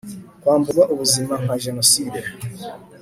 [0.41, 2.19] kwamburwa ubuzima nka jenoside